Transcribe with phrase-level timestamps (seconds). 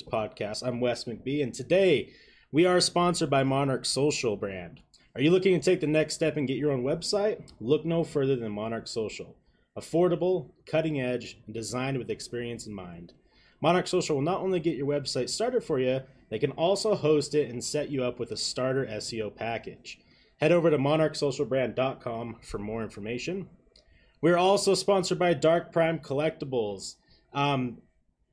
[0.00, 0.66] Podcast.
[0.66, 2.12] I'm Wes McBee, and today
[2.50, 4.80] we are sponsored by Monarch Social brand.
[5.14, 7.52] Are you looking to take the next step and get your own website?
[7.60, 9.36] Look no further than Monarch Social.
[9.76, 13.12] Affordable, cutting edge, and designed with experience in mind.
[13.60, 16.00] Monarch Social will not only get your website started for you,
[16.30, 19.98] they can also host it and set you up with a starter SEO package.
[20.40, 23.48] Head over to monarchsocialbrand.com for more information.
[24.22, 26.94] We're also sponsored by Dark Prime Collectibles.
[27.34, 27.78] Um,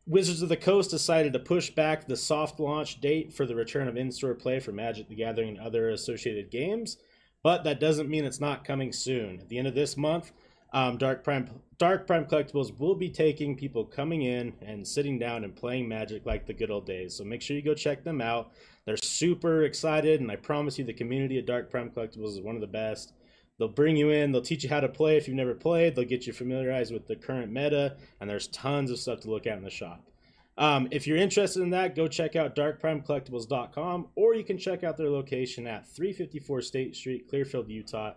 [0.09, 3.87] Wizards of the Coast decided to push back the soft launch date for the return
[3.87, 6.97] of in store play for Magic the Gathering and other associated games,
[7.43, 9.39] but that doesn't mean it's not coming soon.
[9.39, 10.31] At the end of this month,
[10.73, 15.43] um, Dark Prime Dark Prime Collectibles will be taking people coming in and sitting down
[15.43, 17.15] and playing Magic like the good old days.
[17.15, 18.51] So make sure you go check them out.
[18.85, 22.55] They're super excited, and I promise you, the community of Dark Prime Collectibles is one
[22.55, 23.13] of the best.
[23.59, 26.05] They'll bring you in, they'll teach you how to play if you've never played, they'll
[26.05, 29.57] get you familiarized with the current meta, and there's tons of stuff to look at
[29.57, 30.09] in the shop.
[30.57, 34.97] Um, if you're interested in that, go check out darkprimecollectibles.com or you can check out
[34.97, 38.13] their location at 354 State Street, Clearfield, Utah,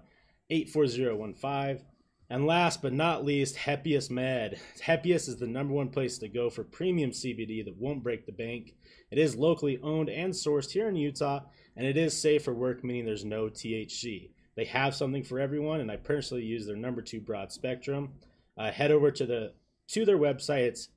[0.51, 1.85] 84015.
[2.29, 4.59] And last but not least, Hepius Med.
[4.85, 8.33] Hepius is the number one place to go for premium CBD that won't break the
[8.33, 8.75] bank.
[9.11, 11.41] It is locally owned and sourced here in Utah,
[11.77, 14.31] and it is safe for work, meaning there's no THC.
[14.55, 18.13] They have something for everyone, and I personally use their number two broad spectrum.
[18.57, 19.53] Uh, head over to the
[19.89, 20.65] to their website.
[20.65, 20.89] It's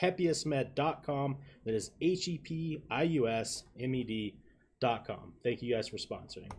[0.00, 1.36] hepiusmed.com.
[1.64, 5.34] That is H E P I U S M E D.com.
[5.42, 6.50] Thank you guys for sponsoring.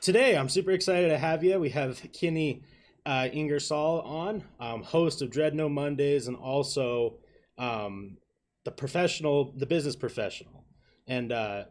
[0.00, 1.58] Today, I'm super excited to have you.
[1.58, 2.62] We have Kenny
[3.06, 7.14] uh, Ingersoll on, um, host of Dread No Mondays, and also
[7.56, 8.18] um,
[8.64, 10.64] the professional, the business professional.
[11.06, 11.64] And uh,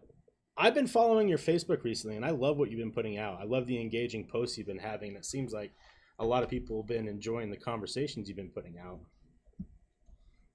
[0.55, 3.39] I've been following your Facebook recently, and I love what you've been putting out.
[3.41, 5.15] I love the engaging posts you've been having.
[5.15, 5.71] It seems like
[6.19, 8.99] a lot of people have been enjoying the conversations you've been putting out.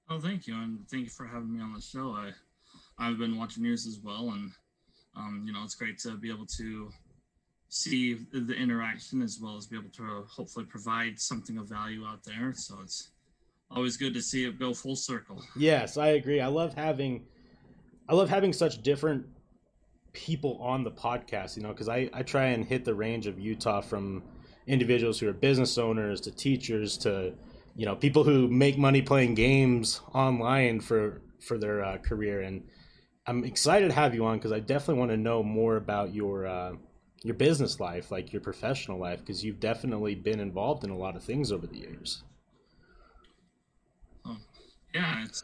[0.09, 2.13] Oh, thank you, and thank you for having me on the show.
[2.13, 2.33] I
[2.99, 4.53] I've been watching yours as well, and
[5.17, 6.91] um, you know it's great to be able to
[7.69, 12.25] see the interaction as well as be able to hopefully provide something of value out
[12.25, 12.55] there.
[12.55, 13.11] So it's
[13.71, 15.43] always good to see it go full circle.
[15.56, 16.41] Yes, I agree.
[16.41, 17.27] I love having
[18.09, 19.27] I love having such different
[20.13, 23.39] people on the podcast, you know, because I, I try and hit the range of
[23.39, 24.23] Utah from
[24.67, 27.35] individuals who are business owners to teachers to,
[27.77, 32.43] you know, people who make money playing games online for for their uh, career.
[32.43, 32.65] And
[33.27, 36.47] I'm excited to have you on because I definitely want to know more about your
[36.47, 36.73] uh,
[37.23, 41.17] your business life, like your professional life, because you've definitely been involved in a lot
[41.17, 42.23] of things over the years.
[44.25, 44.37] Oh,
[44.95, 45.43] yeah, it's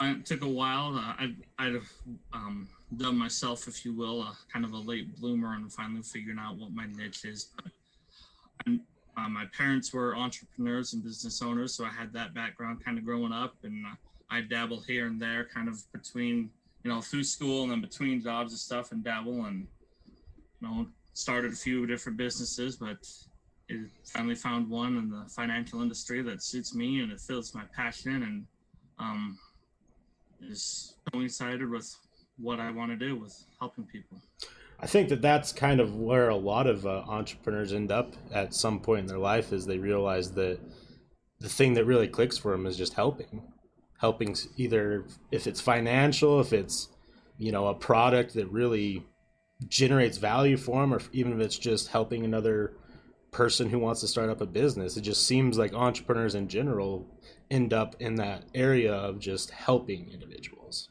[0.00, 0.96] it took a while.
[0.96, 1.92] Uh, I, I'd have
[2.32, 6.56] um, done myself, if you will, kind of a late bloomer and finally figuring out
[6.56, 7.50] what my niche is.
[8.66, 13.04] Uh, my parents were entrepreneurs and business owners, so I had that background kind of
[13.04, 13.94] growing up, and uh,
[14.30, 16.50] I dabble here and there, kind of between
[16.84, 19.66] you know through school and then between jobs and stuff, and dabble and
[20.60, 22.98] you know started a few different businesses, but
[23.68, 27.62] it finally found one in the financial industry that suits me and it fills my
[27.74, 28.46] passion and
[28.98, 29.38] um,
[30.40, 31.94] is coincided with
[32.40, 34.20] what I want to do with helping people.
[34.78, 38.54] I think that that's kind of where a lot of uh, entrepreneurs end up at
[38.54, 40.58] some point in their life is they realize that
[41.38, 43.42] the thing that really clicks for them is just helping,
[43.98, 46.88] helping either if it's financial, if it's
[47.36, 49.04] you know a product that really
[49.68, 52.74] generates value for them, or even if it's just helping another
[53.32, 54.96] person who wants to start up a business.
[54.96, 57.06] It just seems like entrepreneurs in general
[57.50, 60.88] end up in that area of just helping individuals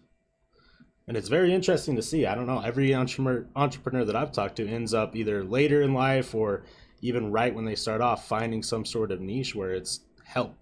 [1.10, 2.28] and it's very interesting to see.
[2.28, 2.60] I don't know.
[2.60, 6.62] Every entrepreneur entrepreneur that I've talked to ends up either later in life or
[7.02, 10.56] even right when they start off finding some sort of niche where it's help.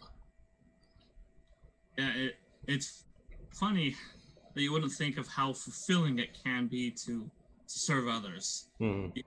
[1.98, 3.04] Yeah, it, it's
[3.52, 3.94] funny
[4.56, 7.30] that you wouldn't think of how fulfilling it can be to,
[7.68, 8.68] to serve others.
[8.80, 9.18] Mm-hmm.
[9.18, 9.24] You,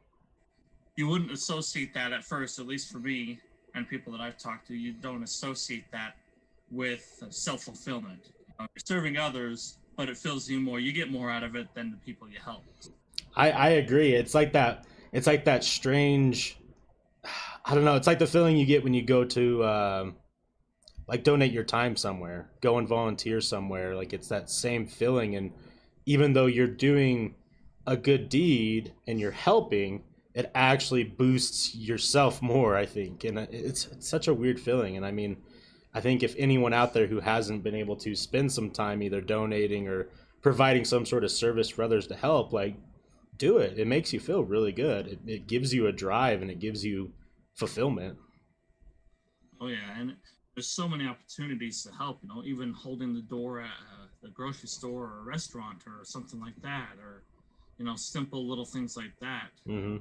[0.96, 3.38] you wouldn't associate that at first, at least for me
[3.74, 4.74] and people that I've talked to.
[4.74, 6.16] You don't associate that
[6.70, 8.30] with self fulfillment.
[8.58, 10.80] Uh, serving others but it fills you more.
[10.80, 12.64] You get more out of it than the people you help.
[13.36, 14.14] I, I agree.
[14.14, 14.86] It's like that.
[15.12, 16.56] It's like that strange.
[17.66, 17.96] I don't know.
[17.96, 20.10] It's like the feeling you get when you go to, uh,
[21.06, 23.94] like, donate your time somewhere, go and volunteer somewhere.
[23.94, 25.52] Like it's that same feeling, and
[26.06, 27.34] even though you're doing
[27.86, 30.04] a good deed and you're helping,
[30.34, 32.74] it actually boosts yourself more.
[32.74, 34.96] I think, and it's, it's such a weird feeling.
[34.96, 35.36] And I mean,
[35.94, 39.20] I think if anyone out there who hasn't been able to spend some time either
[39.20, 40.08] donating or
[40.42, 42.76] providing some sort of service for others to help, like
[43.36, 43.78] do it.
[43.78, 45.08] It makes you feel really good.
[45.08, 47.12] It, it gives you a drive and it gives you
[47.54, 48.18] fulfillment.
[49.60, 50.16] Oh yeah, and
[50.54, 52.20] there's so many opportunities to help.
[52.22, 56.04] You know, even holding the door at a the grocery store or a restaurant or
[56.04, 57.24] something like that, or
[57.78, 59.98] you know, simple little things like that hmm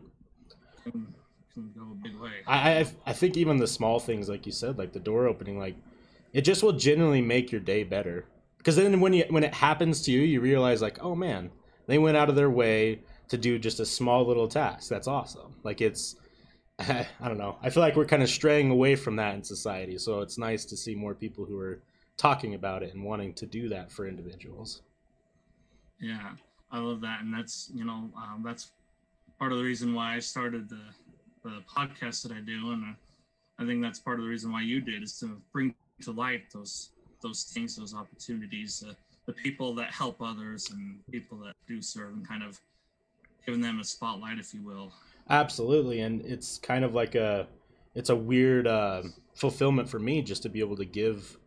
[1.61, 2.31] can, can go a big way.
[2.47, 5.59] I, I I think even the small things, like you said, like the door opening,
[5.59, 5.75] like
[6.33, 8.25] it just will genuinely make your day better.
[8.57, 11.51] Because then when you when it happens to you, you realize like, oh man,
[11.87, 14.89] they went out of their way to do just a small little task.
[14.89, 15.55] That's awesome.
[15.63, 16.15] Like it's,
[16.79, 17.57] I don't know.
[17.61, 19.97] I feel like we're kind of straying away from that in society.
[19.97, 21.81] So it's nice to see more people who are
[22.17, 24.81] talking about it and wanting to do that for individuals.
[25.99, 26.31] Yeah,
[26.71, 28.71] I love that, and that's you know um, that's
[29.37, 30.81] part of the reason why I started the
[31.43, 32.93] the podcast that I do, and uh,
[33.59, 36.51] I think that's part of the reason why you did is to bring to light
[36.53, 36.89] those
[37.21, 38.93] those things, those opportunities, uh,
[39.25, 42.59] the people that help others, and people that do serve, and kind of
[43.45, 44.91] giving them a spotlight, if you will.
[45.29, 47.47] Absolutely, and it's kind of like a
[47.95, 49.03] it's a weird uh,
[49.35, 51.37] fulfillment for me just to be able to give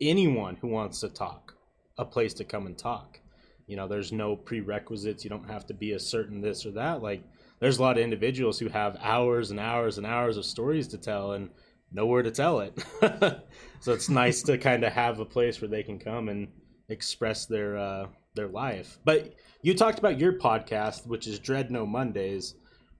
[0.00, 1.54] anyone who wants to talk
[1.96, 3.20] a place to come and talk.
[3.66, 5.24] You know, there's no prerequisites.
[5.24, 7.02] You don't have to be a certain this or that.
[7.02, 7.22] Like,
[7.60, 10.98] there's a lot of individuals who have hours and hours and hours of stories to
[10.98, 11.50] tell and
[11.92, 12.78] nowhere to tell it.
[13.80, 16.48] so it's nice to kind of have a place where they can come and
[16.88, 18.98] express their uh, their life.
[19.04, 22.54] But you talked about your podcast, which is Dread No Mondays.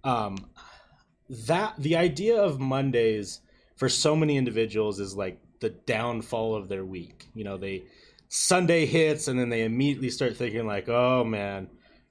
[0.05, 0.37] Um,
[1.46, 3.40] that the idea of Mondays
[3.76, 7.26] for so many individuals is like the downfall of their week.
[7.34, 7.84] You know, they
[8.28, 11.69] Sunday hits and then they immediately start thinking like, "Oh man,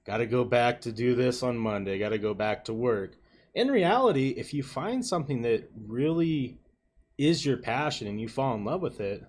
[0.07, 1.99] got to go back to do this on Monday.
[1.99, 3.15] Got to go back to work."
[3.53, 6.57] In reality, if you find something that really
[7.17, 9.23] is your passion and you fall in love with it,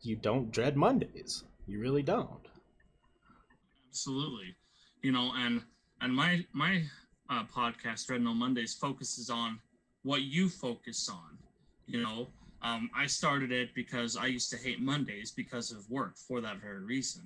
[0.00, 1.44] you don't dread Mondays.
[1.66, 2.46] You really don't.
[3.90, 4.54] Absolutely,
[5.02, 5.62] you know, and
[6.00, 6.84] and my my
[7.28, 9.58] uh, podcast, Dread No Mondays, focuses on
[10.02, 11.38] what you focus on.
[11.86, 12.28] You know,
[12.62, 16.60] um, I started it because I used to hate Mondays because of work for that
[16.60, 17.22] very reason.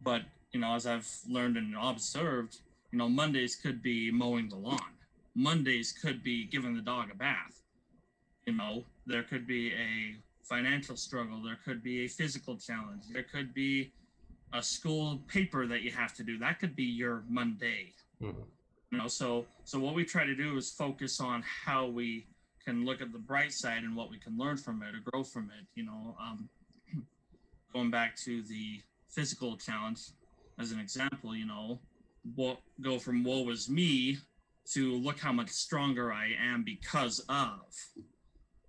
[0.00, 0.22] But
[0.52, 2.58] you know, as I've learned and observed,
[2.90, 4.94] you know, Mondays could be mowing the lawn.
[5.34, 7.62] Mondays could be giving the dog a bath.
[8.46, 11.42] You know, there could be a financial struggle.
[11.42, 13.04] There could be a physical challenge.
[13.12, 13.92] There could be
[14.54, 16.38] a school paper that you have to do.
[16.38, 17.94] That could be your Monday.
[18.22, 18.46] Mhm.
[18.90, 22.26] You know, so so what we try to do is focus on how we
[22.64, 25.22] can look at the bright side and what we can learn from it or grow
[25.22, 25.66] from it.
[25.74, 26.48] You know, um,
[27.74, 30.00] going back to the physical challenge
[30.58, 31.78] as an example, you know,
[32.34, 34.18] what go from woe is me
[34.72, 37.60] to look how much stronger I am because of,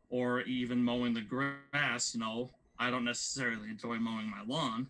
[0.09, 2.13] or even mowing the grass.
[2.13, 4.87] You know, I don't necessarily enjoy mowing my lawn,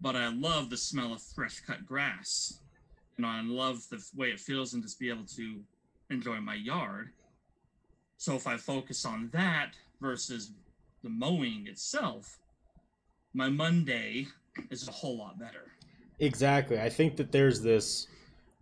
[0.00, 2.60] but I love the smell of fresh cut grass.
[3.16, 5.60] You know, I love the way it feels and just be able to
[6.10, 7.10] enjoy my yard.
[8.16, 10.52] So if I focus on that versus
[11.02, 12.38] the mowing itself,
[13.32, 14.26] my Monday
[14.70, 15.73] is a whole lot better.
[16.20, 16.80] Exactly.
[16.80, 18.06] I think that there's this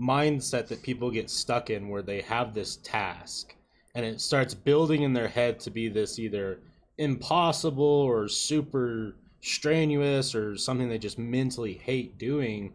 [0.00, 3.54] mindset that people get stuck in where they have this task
[3.94, 6.60] and it starts building in their head to be this either
[6.98, 12.72] impossible or super strenuous or something they just mentally hate doing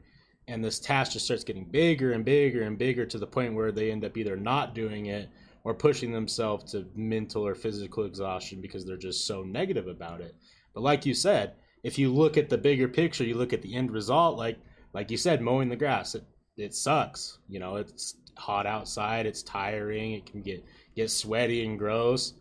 [0.47, 3.71] and this task just starts getting bigger and bigger and bigger to the point where
[3.71, 5.30] they end up either not doing it
[5.63, 10.33] or pushing themselves to mental or physical exhaustion because they're just so negative about it.
[10.73, 11.53] But like you said,
[11.83, 14.57] if you look at the bigger picture, you look at the end result, like
[14.94, 16.23] like you said, mowing the grass, it,
[16.57, 17.40] it sucks.
[17.47, 22.33] You know, it's hot outside, it's tiring, it can get get sweaty and gross.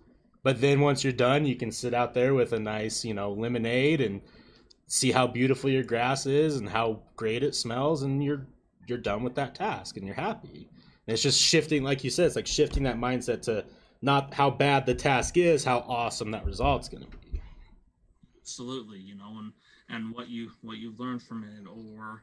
[0.43, 3.33] But then once you're done, you can sit out there with a nice, you know,
[3.33, 4.21] lemonade and
[4.87, 8.47] see how beautiful your grass is and how great it smells and you're
[8.87, 10.69] you're done with that task and you're happy.
[11.07, 13.65] And it's just shifting like you said, it's like shifting that mindset to
[14.03, 17.26] not how bad the task is, how awesome that result's going to be.
[18.47, 19.53] Absolutely you know and
[19.89, 22.23] and what you what you've learned from it or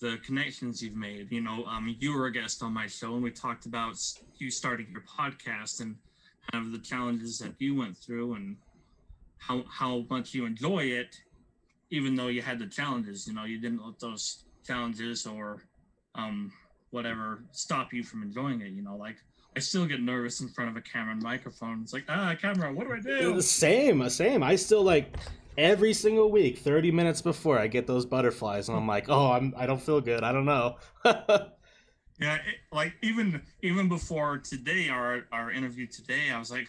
[0.00, 3.22] the connections you've made you know um you were a guest on my show and
[3.22, 3.94] we talked about
[4.38, 5.94] you starting your podcast and
[6.50, 8.56] kind of the challenges that you went through and
[9.36, 11.20] how how much you enjoy it
[11.90, 15.64] even though you had the challenges you know you didn't let those challenges or
[16.14, 16.50] um
[16.92, 19.16] whatever stop you from enjoying it you know like
[19.54, 21.82] I still get nervous in front of a camera and microphone.
[21.82, 23.34] It's like, ah, camera, what do I do?
[23.34, 24.42] The same, the same.
[24.42, 25.14] I still like
[25.56, 29.54] every single week, 30 minutes before I get those butterflies and I'm like, "Oh, I'm
[29.56, 30.22] I don't feel good.
[30.22, 30.76] I don't know."
[32.22, 36.68] Yeah, it, like even even before today, our our interview today, I was like,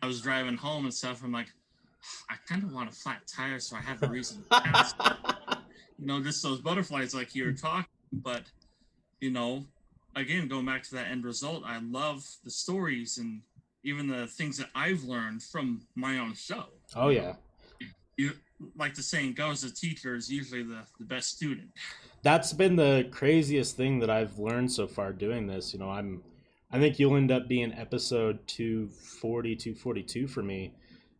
[0.00, 1.22] I was driving home and stuff.
[1.22, 1.48] I'm like,
[2.30, 4.42] I kind of want a flat tire so I have a reason.
[4.44, 4.94] to pass.
[5.98, 7.90] you know, just those butterflies like you were talking.
[8.10, 8.44] But
[9.20, 9.66] you know,
[10.16, 13.42] again, going back to that end result, I love the stories and
[13.84, 16.64] even the things that I've learned from my own show.
[16.96, 17.34] oh yeah.
[18.18, 18.32] You
[18.76, 21.70] like the saying goes, the teacher is usually the, the best student.
[22.22, 25.72] That's been the craziest thing that I've learned so far doing this.
[25.72, 26.22] You know, I'm
[26.70, 30.74] I think you'll end up being episode 240, 242 for me.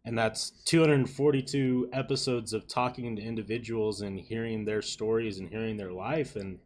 [0.05, 5.93] And that's 242 episodes of talking to individuals and hearing their stories and hearing their
[5.93, 6.37] life.
[6.37, 6.59] And,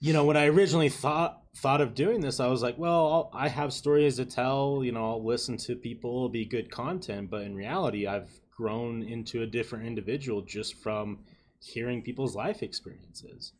[0.00, 3.30] you know, when I originally thought thought of doing this, I was like, well, I'll,
[3.34, 4.82] I have stories to tell.
[4.84, 7.30] You know, I'll listen to people, it'll be good content.
[7.30, 11.20] But in reality, I've grown into a different individual just from
[11.60, 13.52] hearing people's life experiences,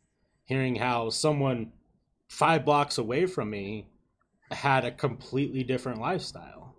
[0.43, 1.71] hearing how someone
[2.27, 3.87] five blocks away from me
[4.51, 6.75] had a completely different lifestyle.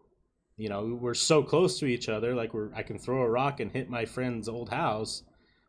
[0.58, 3.58] You know, we're so close to each other, like we're I can throw a rock
[3.58, 5.22] and hit my friend's old house,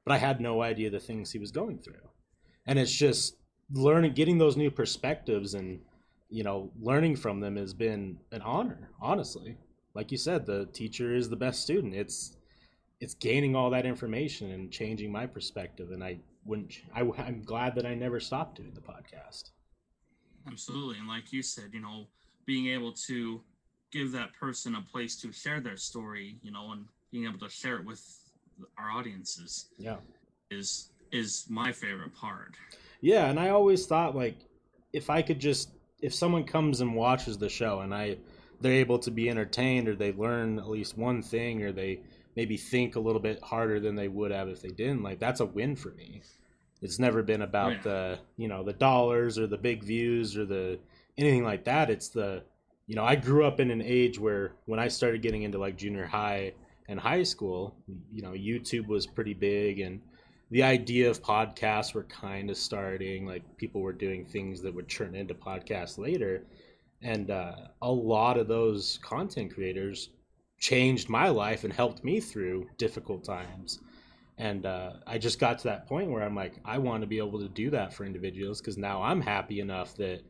[0.03, 2.09] but I had no idea the things he was going through.
[2.67, 3.37] And it's just
[3.71, 5.79] learning getting those new perspectives and
[6.29, 9.57] you know, learning from them has been an honor, honestly.
[9.93, 11.93] Like you said, the teacher is the best student.
[11.93, 12.37] It's
[13.01, 17.75] it's gaining all that information and changing my perspective and I wouldn't I, I'm glad
[17.75, 19.51] that I never stopped doing the podcast.
[20.47, 20.97] Absolutely.
[20.97, 22.07] And like you said, you know,
[22.45, 23.41] being able to
[23.91, 27.49] give that person a place to share their story, you know, and being able to
[27.49, 28.01] share it with
[28.77, 29.67] our audiences.
[29.77, 29.97] Yeah.
[30.49, 32.55] Is is my favorite part.
[33.01, 34.37] Yeah, and I always thought like
[34.93, 35.69] if I could just
[36.01, 38.17] if someone comes and watches the show and I
[38.59, 42.01] they're able to be entertained or they learn at least one thing or they
[42.35, 45.39] maybe think a little bit harder than they would have if they didn't, like that's
[45.39, 46.21] a win for me.
[46.81, 47.81] It's never been about yeah.
[47.83, 50.79] the you know the dollars or the big views or the
[51.17, 51.89] anything like that.
[51.89, 52.43] It's the
[52.87, 55.77] you know I grew up in an age where when I started getting into like
[55.77, 56.53] junior high
[56.87, 57.75] and high school,
[58.11, 60.01] you know YouTube was pretty big and
[60.51, 63.25] the idea of podcasts were kind of starting.
[63.25, 66.43] Like people were doing things that would turn into podcasts later,
[67.01, 70.09] and uh, a lot of those content creators
[70.61, 73.79] changed my life and helped me through difficult times.
[74.37, 77.19] And uh, i just got to that point where i'm like i want to be
[77.19, 80.21] able to do that for individuals because now i'm happy enough that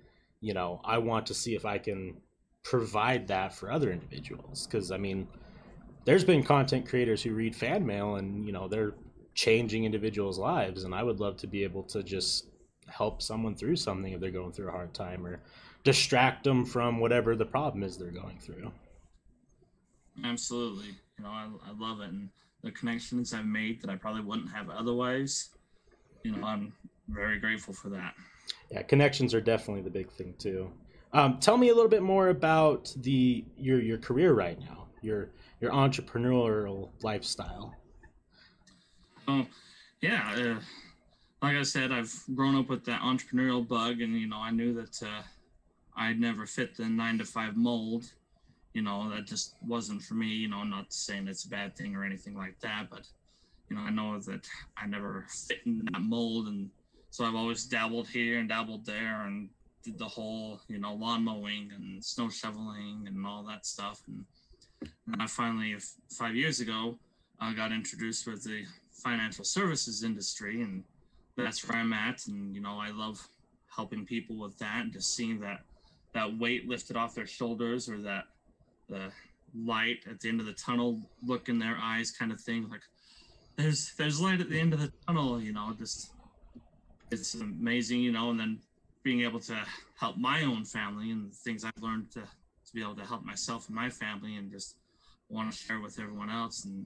[0.42, 2.18] you know i want to see if i can
[2.64, 4.68] provide that for other individuals.
[4.68, 5.28] Because i mean
[6.04, 8.96] there's been content creators who read fan mail and you know they're
[9.34, 12.48] changing individuals lives and i would love to be able to just
[12.88, 15.40] help someone through something if they're going through a hard time or
[15.84, 18.72] distract them from whatever the problem is they're going through
[20.24, 20.88] absolutely
[21.18, 22.30] you know i, I love it and
[22.64, 25.50] the connections I've made that I probably wouldn't have otherwise.
[26.24, 26.74] You know, I'm
[27.10, 28.14] very grateful for that.
[28.70, 30.72] Yeah, connections are definitely the big thing too.
[31.14, 35.30] Um, tell me a little bit more about the your your career right now, your
[35.60, 37.76] your entrepreneurial lifestyle.
[39.28, 39.46] Oh,
[40.02, 40.34] yeah.
[40.36, 40.60] Uh,
[41.42, 44.74] like I said, I've grown up with that entrepreneurial bug, and you know, I knew
[44.76, 45.24] that uh,
[45.98, 48.12] I'd never fit the nine to five mold
[48.74, 51.96] you know that just wasn't for me you know not saying it's a bad thing
[51.96, 53.08] or anything like that but
[53.70, 54.48] you know i know that
[54.78, 56.70] i never fit in that mold and
[57.10, 59.50] so i've always dabbled here and dabbled there and
[59.84, 64.24] did the whole you know lawn mowing and snow shoveling and all that stuff and,
[65.08, 65.76] and i finally
[66.10, 66.98] five years ago
[67.40, 70.84] i got introduced with the financial services industry and
[71.36, 73.28] that's where i'm at and you know i love
[73.76, 75.62] helping people with that and just seeing that
[76.14, 78.26] that weight lifted off their shoulders or that
[78.92, 79.12] the
[79.66, 82.82] light at the end of the tunnel look in their eyes kind of thing like
[83.58, 86.12] there's there's light at the end of the tunnel you know just
[87.10, 88.60] it's amazing you know and then
[89.04, 89.58] being able to
[90.00, 93.68] help my own family and things i've learned to to be able to help myself
[93.68, 94.76] and my family and just
[95.30, 96.86] want to share with everyone else and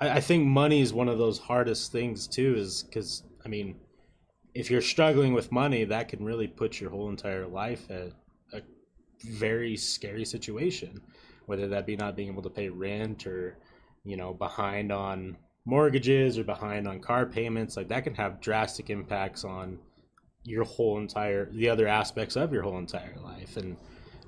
[0.00, 3.76] i, I think money is one of those hardest things too is because i mean
[4.54, 8.12] if you're struggling with money that can really put your whole entire life at
[9.22, 11.00] very scary situation,
[11.46, 13.58] whether that be not being able to pay rent or,
[14.04, 17.76] you know, behind on mortgages or behind on car payments.
[17.76, 19.78] Like that can have drastic impacts on
[20.44, 23.56] your whole entire, the other aspects of your whole entire life.
[23.56, 23.76] And,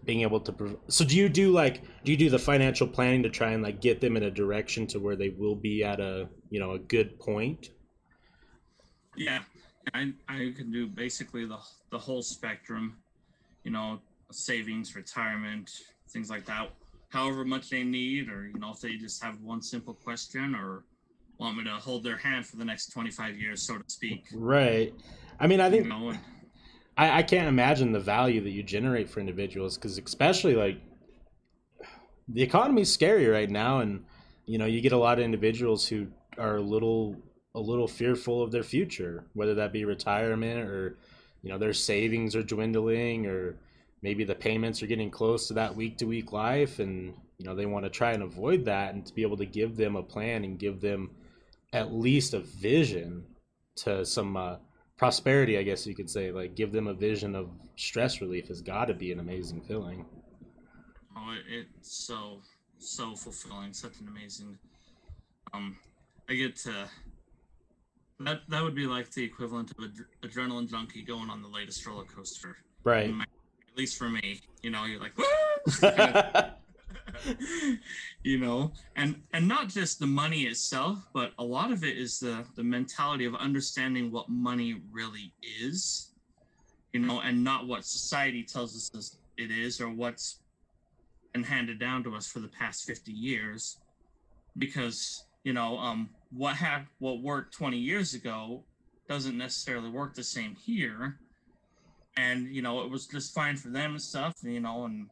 [0.06, 3.28] being able to so do you do like do you do the financial planning to
[3.28, 6.28] try and like get them in a direction to where they will be at a
[6.48, 7.70] you know a good point
[9.16, 9.40] yeah
[9.92, 11.58] i i can do basically the
[11.90, 12.96] the whole spectrum
[13.64, 13.98] you know
[14.30, 15.70] savings, retirement,
[16.10, 16.70] things like that.
[17.08, 20.84] However much they need, or you know, if they just have one simple question, or
[21.38, 24.26] want me to hold their hand for the next 25 years, so to speak.
[24.34, 24.94] Right.
[25.38, 26.14] I mean, I think you know,
[26.96, 30.80] I, I can't imagine the value that you generate for individuals because, especially like
[32.28, 34.04] the economy's scary right now, and
[34.46, 37.16] you know, you get a lot of individuals who are a little
[37.54, 40.98] a little fearful of their future, whether that be retirement or
[41.42, 43.56] you know their savings are dwindling or
[44.06, 47.56] maybe the payments are getting close to that week to week life and you know
[47.56, 50.02] they want to try and avoid that and to be able to give them a
[50.02, 51.10] plan and give them
[51.72, 53.24] at least a vision
[53.74, 54.54] to some uh,
[54.96, 56.30] prosperity i guess you could say.
[56.30, 60.06] Like give them a vision of stress relief has got to be an amazing feeling.
[61.16, 62.42] Oh it's so
[62.78, 64.56] so fulfilling such an amazing
[65.52, 65.76] um
[66.28, 66.74] i get to
[68.20, 71.84] that that would be like the equivalent of an adrenaline junkie going on the latest
[71.84, 72.56] roller coaster.
[72.84, 73.12] Right
[73.76, 75.12] at least for me you know you're like
[78.22, 82.18] you know and and not just the money itself but a lot of it is
[82.18, 86.12] the the mentality of understanding what money really is
[86.92, 90.40] you know and not what society tells us it is or what's
[91.36, 93.78] been handed down to us for the past 50 years.
[94.56, 98.64] Because you know um what had what worked 20 years ago
[99.08, 101.20] doesn't necessarily work the same here
[102.16, 105.08] and you know it was just fine for them and stuff you know and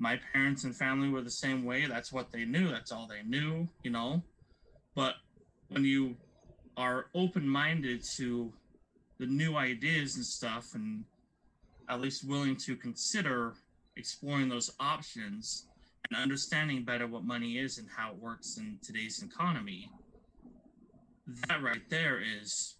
[0.00, 1.86] my parents and family were the same way.
[1.86, 2.68] That's what they knew.
[2.68, 4.22] That's all they knew, you know.
[4.96, 5.14] But
[5.68, 6.16] when you
[6.76, 8.50] are open minded to
[9.18, 11.04] the new ideas and stuff, and
[11.90, 13.54] at least willing to consider
[13.96, 15.66] exploring those options
[16.08, 19.90] and understanding better what money is and how it works in today's economy,
[21.46, 22.76] that right there is.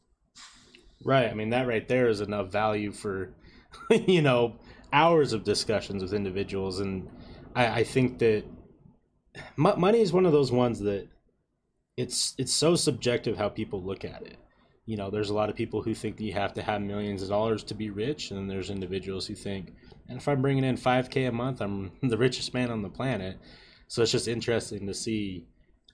[1.04, 1.30] Right.
[1.30, 3.30] I mean, that right there is enough value for,
[3.90, 4.56] you know,
[4.92, 7.08] hours of discussions with individuals, and
[7.54, 8.44] I, I think that
[9.58, 11.08] m- money is one of those ones that
[11.96, 14.36] it's it's so subjective how people look at it.
[14.86, 17.22] You know, there's a lot of people who think that you have to have millions
[17.22, 19.74] of dollars to be rich, and then there's individuals who think,
[20.08, 23.38] and if I'm bringing in 5K a month, I'm the richest man on the planet.
[23.86, 25.46] So it's just interesting to see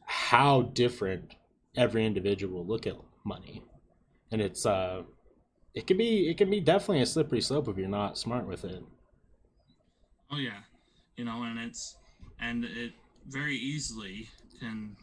[0.04, 1.35] how different
[1.76, 3.62] every individual will look at money,
[4.30, 5.02] and it's uh,
[5.76, 8.64] it can be it can be definitely a slippery slope if you're not smart with
[8.64, 8.83] it.
[10.33, 10.61] Oh yeah,
[11.16, 11.99] you know, and it's
[12.40, 12.92] and it
[13.28, 14.28] very easily
[14.59, 14.97] can.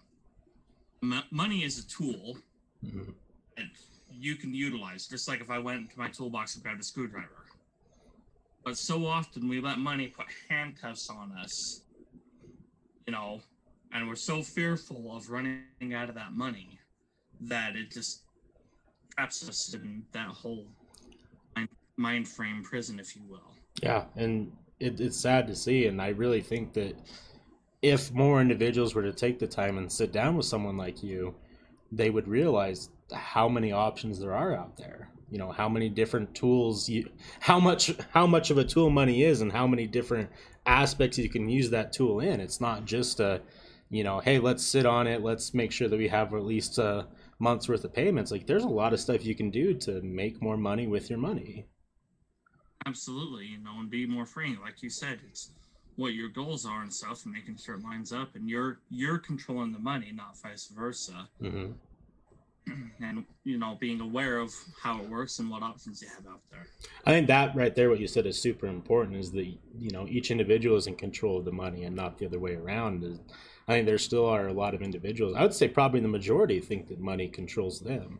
[1.03, 2.37] M- money is a tool
[2.83, 3.11] mm-hmm.
[3.55, 3.65] that
[4.09, 5.05] you can utilize.
[5.05, 7.45] Just like if I went to my toolbox and grabbed a screwdriver.
[8.65, 11.81] But so often we let money put handcuffs on us,
[13.05, 13.41] you know,
[13.91, 16.79] and we're so fearful of running out of that money
[17.41, 18.23] that it just
[19.15, 20.65] traps us in that whole
[21.97, 23.51] mind, frame prison, if you will.
[23.81, 26.95] Yeah, and it, it's sad to see, and I really think that
[27.81, 31.35] if more individuals were to take the time and sit down with someone like you,
[31.91, 35.09] they would realize how many options there are out there.
[35.29, 39.23] You know how many different tools you, how much how much of a tool money
[39.23, 40.29] is, and how many different
[40.65, 42.39] aspects you can use that tool in.
[42.39, 43.41] It's not just a,
[43.89, 45.23] you know, hey, let's sit on it.
[45.23, 47.07] Let's make sure that we have at least a
[47.39, 48.31] month's worth of payments.
[48.31, 51.19] Like there's a lot of stuff you can do to make more money with your
[51.19, 51.65] money.
[52.85, 54.57] Absolutely, you know, and be more free.
[54.61, 55.51] Like you said, it's
[55.95, 59.19] what your goals are and stuff, and making sure it lines up, and you're you're
[59.19, 61.29] controlling the money, not vice versa.
[61.41, 61.71] Mm-hmm.
[63.01, 66.39] And you know, being aware of how it works and what options you have out
[66.49, 66.67] there.
[67.05, 69.17] I think that right there, what you said is super important.
[69.17, 72.25] Is that you know each individual is in control of the money and not the
[72.25, 73.19] other way around.
[73.67, 75.35] I think there still are a lot of individuals.
[75.37, 78.19] I would say probably the majority think that money controls them,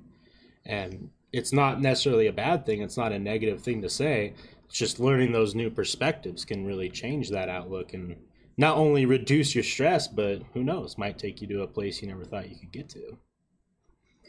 [0.66, 2.82] and it's not necessarily a bad thing.
[2.82, 4.34] It's not a negative thing to say.
[4.66, 8.16] It's just learning those new perspectives can really change that outlook and
[8.58, 12.08] not only reduce your stress, but who knows, might take you to a place you
[12.08, 13.18] never thought you could get to.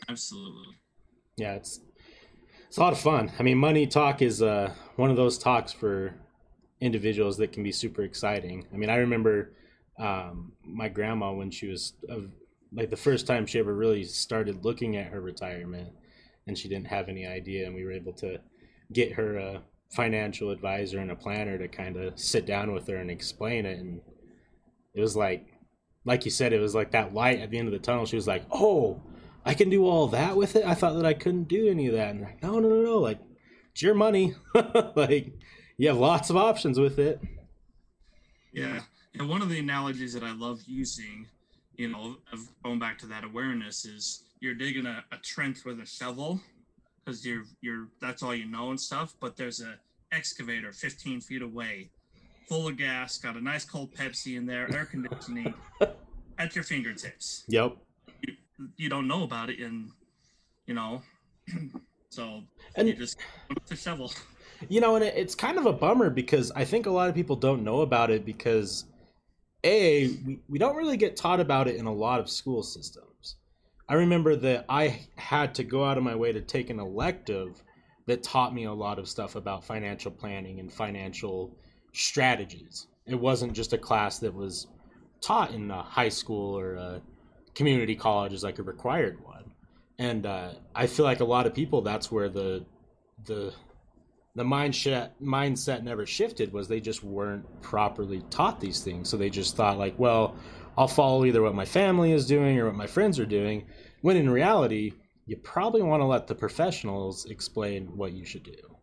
[0.09, 0.75] Absolutely.
[1.37, 1.81] Yeah, it's
[2.67, 3.31] it's a lot of fun.
[3.39, 6.15] I mean, money talk is uh, one of those talks for
[6.81, 8.67] individuals that can be super exciting.
[8.73, 9.53] I mean, I remember
[9.99, 12.19] um, my grandma when she was uh,
[12.73, 15.91] like the first time she ever really started looking at her retirement
[16.47, 18.39] and she didn't have any idea and we were able to
[18.93, 22.97] get her a financial advisor and a planner to kind of sit down with her
[22.97, 23.79] and explain it.
[23.79, 24.01] And
[24.95, 25.47] it was like
[26.07, 28.07] like you said it was like that light at the end of the tunnel.
[28.07, 29.01] She was like oh
[29.47, 30.65] i can do all that with it?
[30.65, 32.11] I thought that i couldn't do any of that.
[32.11, 33.21] And like no no no no like
[33.71, 34.35] it's your money.
[34.97, 35.33] Like
[35.77, 37.21] you have lots of options with it.
[38.53, 38.81] Yeah
[39.19, 41.27] and one of the analogies that i love using
[41.77, 45.81] you know of going back to that awareness is you're digging a, a trench with
[45.81, 46.41] a shovel
[47.05, 49.15] because you're you're that's all you know and stuff.
[49.21, 49.77] But there's a
[50.13, 51.91] excavator 15 feet away,
[52.49, 55.55] full of gas, got a nice cold Pepsi in there, air conditioning
[56.39, 57.45] at your fingertips.
[57.49, 57.77] Yep.
[58.27, 58.35] You,
[58.77, 59.91] you don't know about it, and
[60.67, 61.03] you know,
[62.11, 62.43] so
[62.77, 63.17] and you just
[63.67, 64.13] the shovel.
[64.69, 67.37] You know, and it's kind of a bummer because I think a lot of people
[67.37, 68.85] don't know about it because
[69.65, 73.37] a we, we don't really get taught about it in a lot of school systems
[73.89, 77.63] I remember that I had to go out of my way to take an elective
[78.07, 81.55] that taught me a lot of stuff about financial planning and financial
[81.93, 82.87] strategies.
[83.07, 84.69] It wasn't just a class that was
[85.21, 87.03] taught in a high school or a
[87.55, 89.45] community college as like a required one.
[89.99, 92.65] And uh, I feel like a lot of people that's where the
[93.27, 93.53] the
[94.35, 99.09] the mindset mindset never shifted was they just weren't properly taught these things.
[99.09, 100.37] So they just thought like, well,
[100.77, 103.67] I'll follow either what my family is doing or what my friends are doing.
[104.01, 104.93] When in reality,
[105.27, 108.77] you probably want to let the professionals explain what you should do.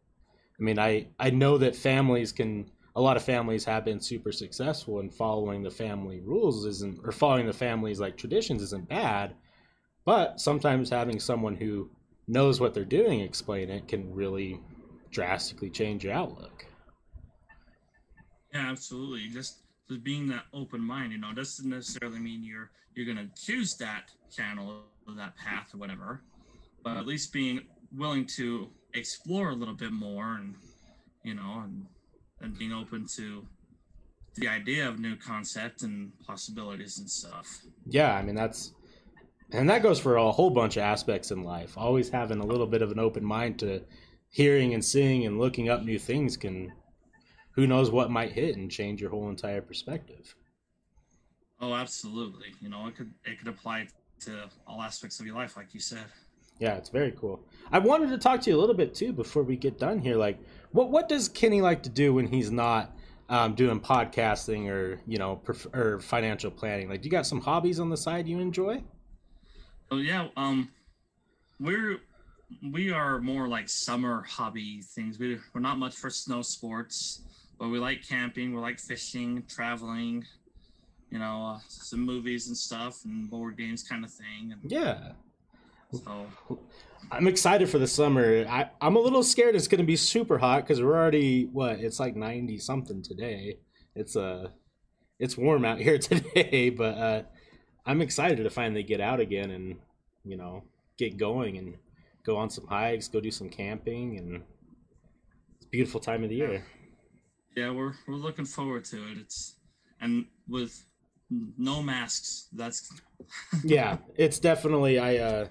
[0.60, 4.32] I mean, I I know that families can a lot of families have been super
[4.32, 9.34] successful in following the family rules isn't or following the family's like traditions isn't bad,
[10.06, 11.90] but sometimes having someone who
[12.28, 14.60] knows what they're doing explain it can really
[15.12, 16.66] drastically change your outlook.
[18.54, 19.30] Yeah, absolutely.
[19.30, 23.76] Just just being that open mind, you know, doesn't necessarily mean you're you're gonna choose
[23.76, 26.22] that channel or that path or whatever,
[26.84, 27.62] but at least being
[27.96, 30.56] willing to explore a little bit more and
[31.24, 31.86] you know and
[32.42, 33.46] and being open to
[34.36, 37.62] the idea of new concept and possibilities and stuff.
[37.86, 38.74] Yeah, I mean that's
[39.52, 41.78] and that goes for a whole bunch of aspects in life.
[41.78, 43.82] Always having a little bit of an open mind to
[44.32, 46.74] hearing and seeing and looking up new things can
[47.52, 50.36] who knows what might hit and change your whole entire perspective.
[51.60, 52.48] Oh, absolutely.
[52.62, 53.88] You know, it could it could apply
[54.22, 56.06] to all aspects of your life like you said.
[56.60, 57.44] Yeah, it's very cool.
[57.72, 60.16] I wanted to talk to you a little bit too before we get done here.
[60.16, 60.40] Like,
[60.72, 62.96] what what does Kenny like to do when he's not
[63.30, 66.90] um, doing podcasting or you know perf- or financial planning?
[66.90, 68.84] Like, do you got some hobbies on the side you enjoy?
[69.90, 70.70] Oh yeah, um,
[71.60, 72.00] we're
[72.72, 75.20] we are more like summer hobby things.
[75.20, 77.22] We we're not much for snow sports,
[77.60, 78.54] but we like camping.
[78.54, 80.26] We like fishing, traveling.
[81.10, 84.54] You know, uh, some movies and stuff, and board games, kind of thing.
[84.54, 85.12] And Yeah,
[85.92, 86.28] so
[87.12, 88.46] I'm excited for the summer.
[88.48, 91.80] I, I'm a little scared it's going to be super hot because we're already what?
[91.80, 93.58] It's like 90 something today.
[93.96, 94.50] It's uh,
[95.20, 97.24] it's warm out here today, but uh,
[97.86, 99.78] I'm excited to finally get out again and
[100.24, 100.64] you know
[100.98, 101.76] get going and
[102.24, 104.44] go on some hikes, go do some camping, and
[105.56, 106.66] it's a beautiful time of the year.
[107.56, 109.18] yeah, we're we're looking forward to it.
[109.18, 109.56] It's
[110.00, 110.86] and with
[111.58, 112.92] no masks, that's
[113.64, 115.48] yeah, it's definitely I uh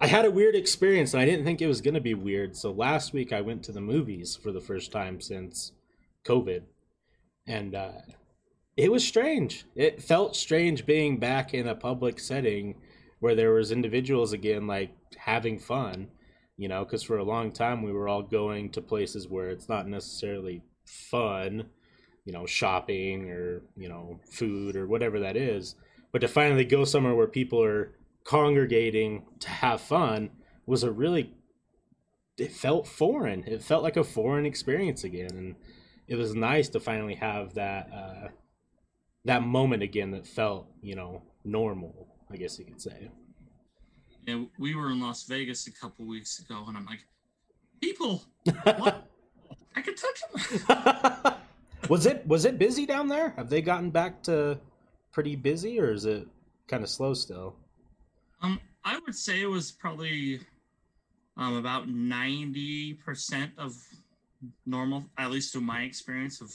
[0.00, 2.56] I had a weird experience and I didn't think it was going to be weird.
[2.56, 5.72] So last week I went to the movies for the first time since
[6.24, 6.62] COVID.
[7.46, 7.92] And uh
[8.76, 9.66] it was strange.
[9.74, 12.76] It felt strange being back in a public setting
[13.20, 16.08] where there was individuals again like having fun,
[16.56, 19.68] you know, cuz for a long time we were all going to places where it's
[19.68, 21.66] not necessarily fun,
[22.24, 25.76] you know, shopping or, you know, food or whatever that is.
[26.12, 30.30] But to finally go somewhere where people are congregating to have fun
[30.66, 31.34] was a really
[32.38, 33.44] it felt foreign.
[33.44, 35.56] It felt like a foreign experience again and
[36.08, 38.28] it was nice to finally have that uh
[39.24, 43.10] that moment again that felt you know normal i guess you could say
[44.26, 44.44] yeah.
[44.58, 47.04] We were in Las Vegas a couple weeks ago, and I'm like,
[47.80, 49.06] people, what?
[49.76, 51.34] I can touch them.
[51.88, 54.58] was it was it busy down there have they gotten back to
[55.12, 56.26] pretty busy or is it
[56.68, 57.56] kind of slow still
[58.42, 60.40] Um, I would say it was probably
[61.36, 63.74] um, about ninety percent of
[64.66, 66.52] normal, at least through my experience of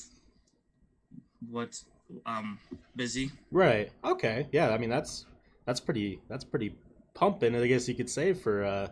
[1.49, 1.81] what
[2.25, 2.59] um
[2.95, 3.31] busy.
[3.51, 3.91] Right.
[4.03, 4.47] Okay.
[4.51, 4.69] Yeah.
[4.69, 5.25] I mean, that's
[5.65, 6.75] that's pretty that's pretty
[7.13, 7.55] pumping.
[7.55, 8.87] I guess you could say for uh,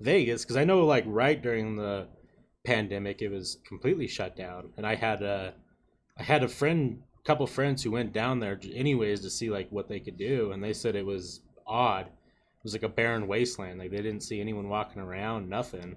[0.00, 2.08] Vegas because I know like right during the
[2.64, 5.54] pandemic it was completely shut down, and I had a
[6.18, 9.88] I had a friend, couple friends who went down there anyways to see like what
[9.88, 12.06] they could do, and they said it was odd.
[12.06, 13.78] It was like a barren wasteland.
[13.78, 15.96] Like they didn't see anyone walking around, nothing.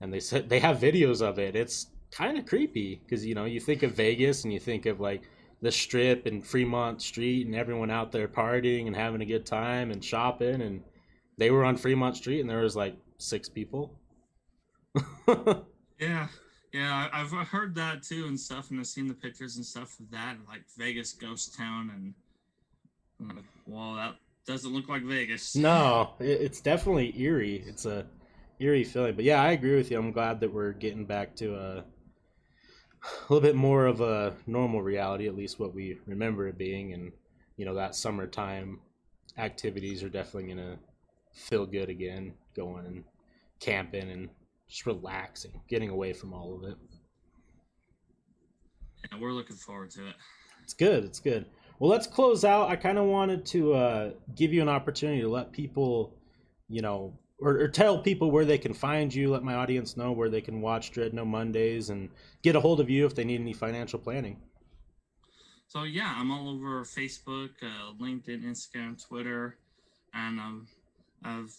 [0.00, 1.56] And they said they have videos of it.
[1.56, 5.00] It's kind of creepy because you know you think of Vegas and you think of
[5.00, 5.22] like
[5.64, 9.90] the strip and Fremont Street and everyone out there partying and having a good time
[9.90, 10.82] and shopping and
[11.38, 13.98] they were on Fremont Street and there was like six people.
[16.00, 16.26] Yeah,
[16.72, 20.10] yeah, I've heard that too and stuff, and I've seen the pictures and stuff of
[20.10, 22.14] that, like Vegas ghost town, and
[23.20, 25.54] I'm like, well, that doesn't look like Vegas.
[25.54, 27.62] no, it's definitely eerie.
[27.66, 28.04] It's a
[28.58, 29.14] eerie feeling.
[29.14, 29.98] But yeah, I agree with you.
[29.98, 31.84] I'm glad that we're getting back to a,
[33.04, 36.92] a little bit more of a normal reality, at least what we remember it being.
[36.92, 37.12] And
[37.56, 38.80] you know that summertime
[39.38, 40.78] activities are definitely gonna
[41.32, 42.34] feel good again.
[42.54, 43.04] Going and
[43.60, 44.28] camping and
[44.68, 46.76] just relaxing, getting away from all of it.
[49.12, 50.14] Yeah, we're looking forward to it.
[50.62, 51.04] It's good.
[51.04, 51.46] It's good.
[51.78, 52.70] Well, let's close out.
[52.70, 56.14] I kind of wanted to uh, give you an opportunity to let people,
[56.68, 59.30] you know, or, or tell people where they can find you.
[59.30, 62.08] Let my audience know where they can watch Dread No Mondays and
[62.42, 64.38] get a hold of you if they need any financial planning.
[65.68, 69.56] so yeah, I'm all over Facebook, uh, LinkedIn, Instagram, Twitter,
[70.14, 70.68] and um,
[71.24, 71.52] I've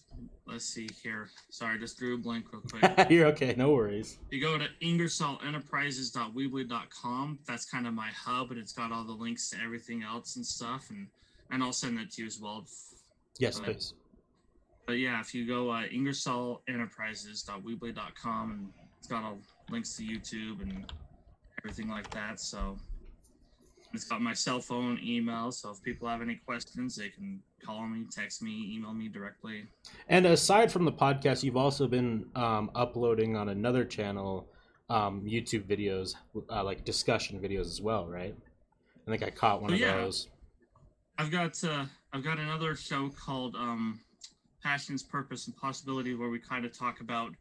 [0.48, 1.30] let's see here.
[1.50, 2.84] Sorry, just drew a blank real quick.
[3.10, 4.18] You're okay, no worries.
[4.32, 7.40] you go to ingersollenterprises.weebly.com.
[7.48, 10.46] That's kind of my hub, and it's got all the links to everything else and
[10.46, 11.08] stuff, and
[11.52, 12.66] and I'll send that to you as well.
[13.40, 13.74] Yes, Okay.
[13.74, 13.94] please.
[14.86, 18.70] But yeah, if you go uh, ingersollenterprises.weebly.com, and
[19.00, 20.92] it's got all links to YouTube and
[21.60, 22.40] everything like that.
[22.40, 22.78] So
[23.94, 25.52] it's got my cell phone, email.
[25.52, 29.66] So if people have any questions, they can call me, text me, email me directly.
[30.10, 34.48] And aside from the podcast, you've also been um, uploading on another channel
[34.90, 36.14] um, YouTube videos,
[36.52, 38.36] uh, like discussion videos as well, right?
[39.08, 39.98] I think I caught one Oh, of yeah.
[39.98, 40.28] those.
[41.18, 44.02] I've got uh, I've got another show called um,
[44.66, 47.32] Passions, Purpose, and Possibility, where we kind of talk about,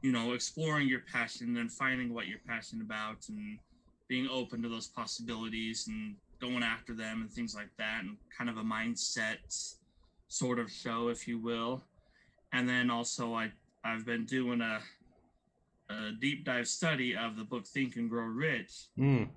[0.00, 3.58] you know, exploring your passion and finding what you're passionate about and
[4.08, 8.48] being open to those possibilities and going after them and things like that, and kind
[8.48, 9.36] of a mindset
[10.28, 11.82] sort of show, if you will.
[12.54, 13.52] And then also, I
[13.84, 14.80] I've been doing a
[15.90, 19.28] a deep dive study of the book Think and Grow Rich, Mm,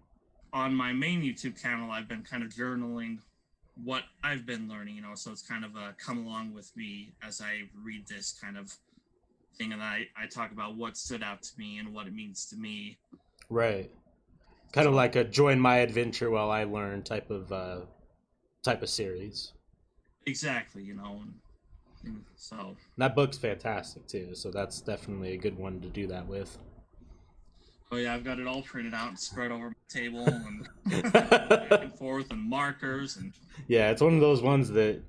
[0.53, 3.17] on my main YouTube channel, I've been kind of journaling
[3.81, 7.13] what I've been learning, you know, so it's kind of a come along with me
[7.23, 8.77] as I read this kind of
[9.57, 12.45] thing and I, I talk about what stood out to me and what it means
[12.47, 12.97] to me.
[13.49, 13.89] right.
[14.71, 17.81] Kind of like a join my adventure while I learn type of uh,
[18.63, 19.53] type of series.
[20.25, 21.33] Exactly, you know, and,
[22.05, 26.27] and so That book's fantastic too, so that's definitely a good one to do that
[26.27, 26.57] with.
[27.93, 30.67] Oh yeah, I've got it all printed out and spread over my table and
[31.13, 33.33] back and forth and markers and
[33.67, 35.01] Yeah, it's one of those ones that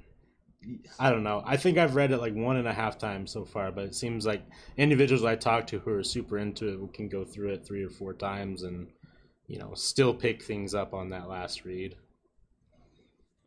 [0.98, 1.42] I don't know.
[1.44, 3.94] I think I've read it like one and a half times so far, but it
[3.94, 4.42] seems like
[4.76, 7.90] individuals I talk to who are super into it can go through it three or
[7.90, 8.88] four times and
[9.46, 11.96] you know still pick things up on that last read.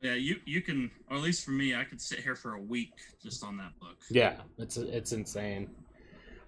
[0.02, 2.62] yeah, you you can or at least for me, I could sit here for a
[2.62, 3.98] week just on that book.
[4.10, 5.70] Yeah, it's it's insane.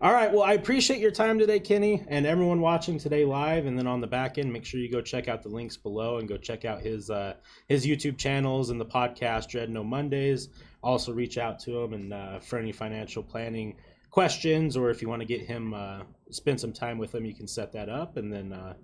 [0.02, 3.78] All right, well, I appreciate your time today, Kenny, and everyone watching today live, and
[3.78, 6.30] then on the back end, make sure you go check out the links below and
[6.30, 7.34] go check out his uh,
[7.68, 10.48] his YouTube channels and the podcast Dread No Mondays.
[10.82, 13.76] Also, reach out to him and uh, for any financial planning
[14.10, 17.36] questions, or if you want to get him uh, spend some time with him, you
[17.36, 18.76] can set that up, and then uh,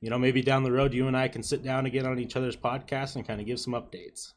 [0.00, 2.36] you know maybe down the road, you and I can sit down again on each
[2.36, 4.34] other's podcast and kind of give some updates.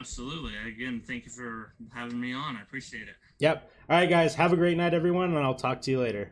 [0.00, 0.54] Absolutely.
[0.66, 2.56] Again, thank you for having me on.
[2.56, 3.16] I appreciate it.
[3.40, 3.70] Yep.
[3.88, 4.36] All right, guys.
[4.36, 6.30] Have a great night, everyone, and I'll talk to you later.